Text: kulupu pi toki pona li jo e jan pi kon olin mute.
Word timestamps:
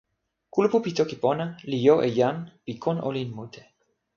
kulupu 0.53 0.77
pi 0.83 0.91
toki 0.97 1.15
pona 1.23 1.45
li 1.69 1.77
jo 1.85 1.95
e 2.07 2.09
jan 2.17 2.37
pi 2.65 2.73
kon 2.83 2.97
olin 3.07 3.29
mute. 3.37 3.61